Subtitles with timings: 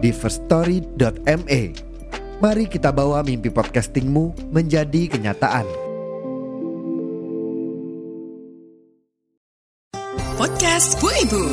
[0.00, 1.62] di firststory.me.
[2.40, 5.68] Mari kita bawa mimpi podcastingmu menjadi kenyataan.
[10.40, 11.44] Podcast Bu Ibu.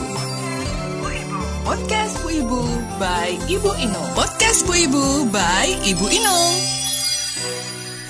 [1.68, 2.62] Podcast Bu Ibu
[2.96, 4.10] by Ibu Inung.
[4.16, 6.56] Podcast Bu Ibu by Ibu Inung.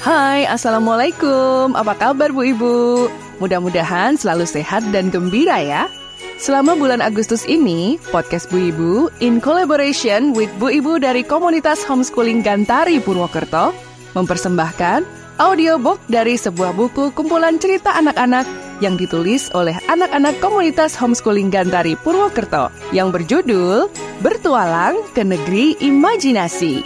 [0.05, 1.73] Hai, Assalamualaikum.
[1.73, 3.09] Apa kabar Bu Ibu?
[3.41, 5.89] Mudah-mudahan selalu sehat dan gembira ya.
[6.37, 8.91] Selama bulan Agustus ini, podcast Bu Ibu
[9.25, 13.73] in collaboration with Bu Ibu dari komunitas homeschooling Gantari Purwokerto
[14.13, 15.01] mempersembahkan
[15.41, 18.45] audiobook dari sebuah buku kumpulan cerita anak-anak
[18.85, 23.89] yang ditulis oleh anak-anak komunitas homeschooling Gantari Purwokerto yang berjudul
[24.21, 26.85] Bertualang ke Negeri Imajinasi.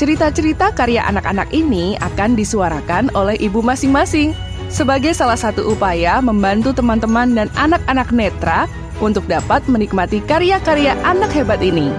[0.00, 4.32] Cerita-cerita karya anak-anak ini akan disuarakan oleh ibu masing-masing
[4.74, 8.66] sebagai salah satu upaya membantu teman-teman dan anak-anak netra
[8.98, 11.94] untuk dapat menikmati karya-karya anak hebat ini.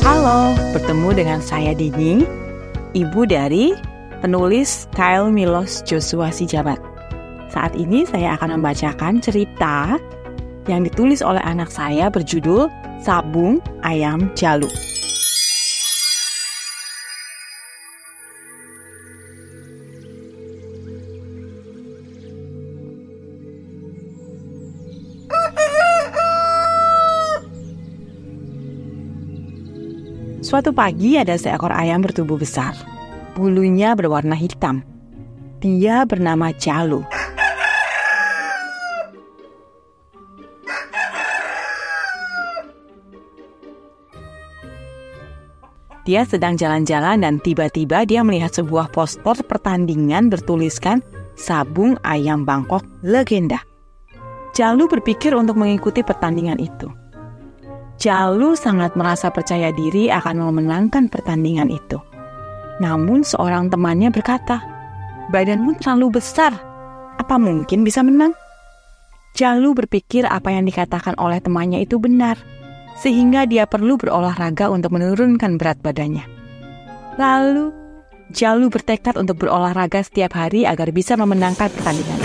[0.00, 2.24] Halo, bertemu dengan saya Dini,
[2.96, 3.93] ibu dari
[4.24, 6.80] penulis Kyle Milos Joshua Sijabat.
[7.52, 10.00] Saat ini saya akan membacakan cerita
[10.64, 12.72] yang ditulis oleh anak saya berjudul
[13.04, 14.72] Sabung Ayam Jalu.
[30.40, 32.93] Suatu pagi ada seekor ayam bertubuh besar.
[33.34, 34.86] Bulunya berwarna hitam.
[35.58, 37.02] Dia bernama Jalu.
[46.06, 51.02] Dia sedang jalan-jalan dan tiba-tiba dia melihat sebuah poster pertandingan bertuliskan
[51.34, 53.58] Sabung Ayam Bangkok Legenda.
[54.54, 56.86] Jalu berpikir untuk mengikuti pertandingan itu.
[57.98, 61.98] Jalu sangat merasa percaya diri akan memenangkan pertandingan itu.
[62.82, 64.62] Namun seorang temannya berkata,
[65.30, 66.54] "Badanmu terlalu besar.
[67.20, 68.34] Apa mungkin bisa menang?"
[69.34, 72.38] Jalu berpikir apa yang dikatakan oleh temannya itu benar,
[72.98, 76.22] sehingga dia perlu berolahraga untuk menurunkan berat badannya.
[77.18, 77.84] Lalu,
[78.32, 82.18] Jalu bertekad untuk berolahraga setiap hari agar bisa memenangkan pertandingan.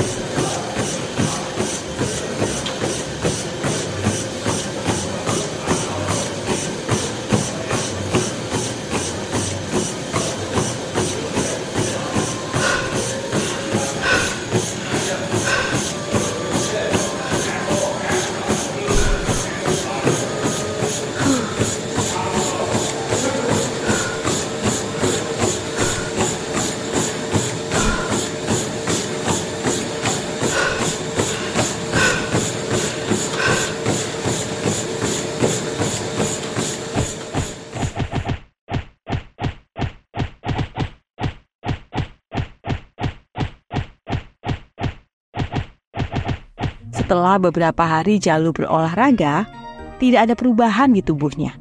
[47.09, 49.49] Setelah beberapa hari Jalu berolahraga,
[49.97, 51.57] tidak ada perubahan di tubuhnya.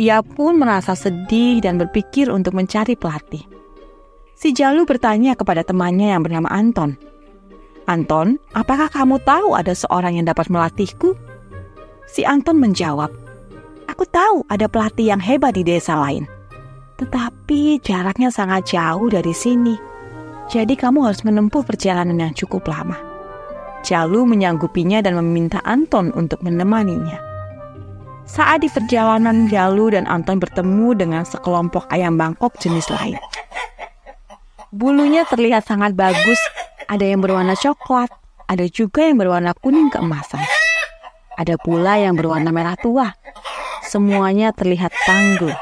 [0.00, 3.44] Ia pun merasa sedih dan berpikir untuk mencari pelatih.
[4.32, 6.96] Si Jalu bertanya kepada temannya yang bernama Anton.
[7.92, 11.12] Anton, apakah kamu tahu ada seorang yang dapat melatihku?
[12.08, 13.12] Si Anton menjawab,
[13.84, 16.24] Aku tahu ada pelatih yang hebat di desa lain.
[16.96, 19.76] Tetapi jaraknya sangat jauh dari sini.
[20.48, 23.09] Jadi kamu harus menempuh perjalanan yang cukup lama.
[23.80, 27.16] Jalu menyanggupinya dan meminta Anton untuk menemaninya.
[28.30, 33.18] Saat di perjalanan Jalu dan Anton bertemu dengan sekelompok ayam Bangkok jenis lain.
[34.70, 36.38] Bulunya terlihat sangat bagus,
[36.86, 38.06] ada yang berwarna coklat,
[38.46, 40.46] ada juga yang berwarna kuning keemasan.
[41.34, 43.16] Ada pula yang berwarna merah tua.
[43.82, 45.56] Semuanya terlihat tangguh.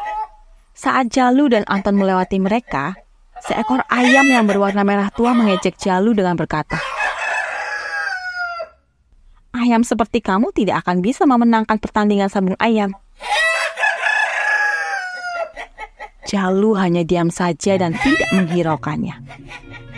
[0.76, 2.99] Saat Jalu dan Anton melewati mereka,
[3.41, 6.76] seekor ayam yang berwarna merah tua mengejek Jalu dengan berkata,
[9.58, 12.94] ayam seperti kamu tidak akan bisa memenangkan pertandingan sabung ayam.
[16.28, 19.16] Jalu hanya diam saja dan tidak menghiraukannya.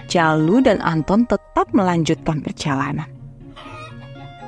[0.07, 3.11] Jalu dan Anton tetap melanjutkan perjalanan.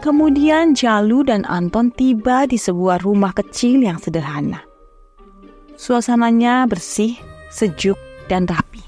[0.03, 4.63] Kemudian Jalu dan Anton tiba di sebuah rumah kecil yang sederhana.
[5.79, 7.19] Suasananya bersih,
[7.51, 7.99] sejuk,
[8.31, 8.83] dan rapi.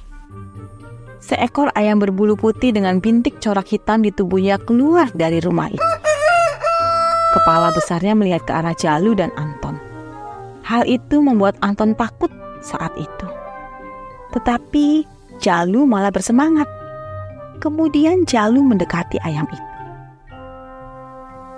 [1.18, 6.03] Seekor ayam berbulu putih dengan bintik corak hitam di tubuhnya keluar dari rumah itu.
[7.34, 9.74] Kepala besarnya melihat ke arah Jalu dan Anton.
[10.62, 12.30] Hal itu membuat Anton takut
[12.62, 13.26] saat itu.
[14.30, 15.02] Tetapi
[15.42, 16.70] Jalu malah bersemangat.
[17.58, 19.70] Kemudian Jalu mendekati ayam itu.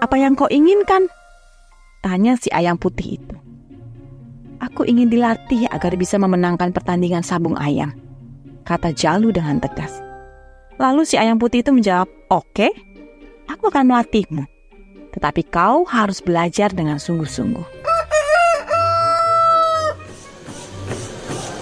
[0.01, 1.13] Apa yang kau inginkan?
[2.01, 3.37] Tanya si ayam putih itu.
[4.65, 7.93] Aku ingin dilatih agar bisa memenangkan pertandingan sabung ayam
[8.67, 10.03] kata Jalu dengan tegas.
[10.77, 12.69] Lalu si ayam putih itu menjawab, Oke,
[13.49, 14.56] aku akan melatihmu.
[15.17, 17.65] Tetapi kau harus belajar dengan sungguh-sungguh.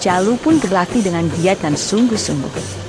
[0.03, 2.84] Jalu pun berlatih dengan giat dan sungguh-sungguh.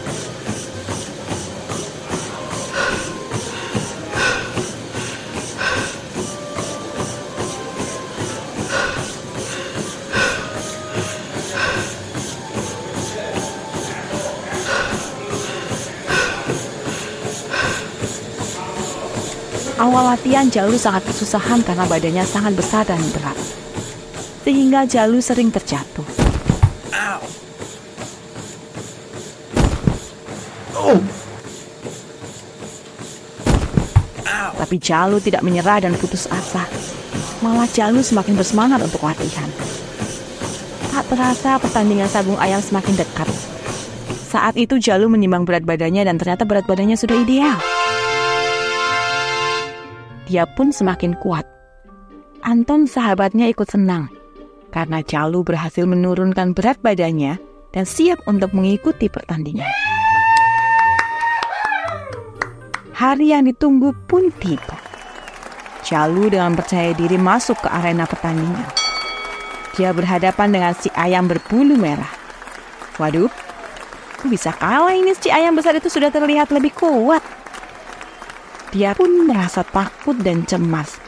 [19.87, 23.39] Awal latihan Jalu sangat kesusahan karena badannya sangat besar dan berat.
[24.43, 26.03] Sehingga Jalu sering terjatuh.
[30.75, 30.99] Oh.
[34.59, 36.67] Tapi Jalu tidak menyerah dan putus asa.
[37.39, 39.47] Malah Jalu semakin bersemangat untuk latihan.
[40.91, 43.31] Tak terasa pertandingan sabung ayam semakin dekat.
[44.35, 47.76] Saat itu Jalu menimbang berat badannya dan ternyata berat badannya sudah ideal
[50.27, 51.47] dia pun semakin kuat.
[52.43, 54.11] Anton sahabatnya ikut senang
[54.75, 57.41] karena Jalu berhasil menurunkan berat badannya
[57.73, 59.71] dan siap untuk mengikuti pertandingan.
[62.97, 64.77] Hari yang ditunggu pun tiba.
[65.87, 68.69] Jalu dengan percaya diri masuk ke arena pertandingan.
[69.77, 72.09] Dia berhadapan dengan si ayam berbulu merah.
[72.97, 73.29] Waduh,
[74.25, 77.21] bisa kalah ini si ayam besar itu sudah terlihat lebih kuat.
[78.75, 80.99] Dia pun merasa takut dan cemas.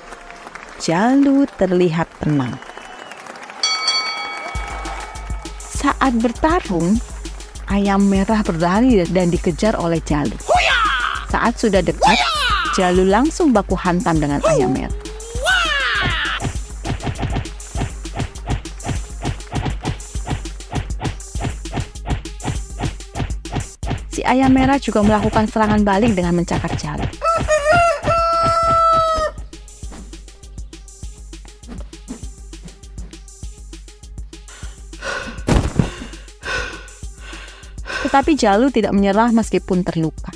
[0.78, 2.54] Jalu terlihat tenang.
[5.58, 6.94] Saat bertarung,
[7.66, 10.38] ayam merah berlari dan dikejar oleh Jalu.
[11.26, 12.18] Saat sudah dekat,
[12.78, 14.94] Jalu langsung baku hantam dengan ayam merah.
[24.14, 27.27] Si ayam merah juga melakukan serangan balik dengan mencakar Jalu.
[38.08, 40.32] Tetapi Jalu tidak menyerah meskipun terluka.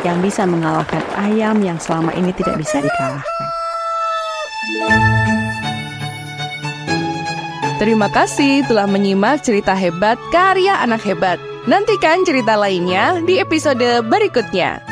[0.07, 3.47] yang bisa mengalahkan ayam yang selama ini tidak bisa dikalahkan.
[7.83, 11.43] Terima kasih telah menyimak cerita hebat karya anak hebat.
[11.67, 14.92] Nantikan cerita lainnya di episode berikutnya.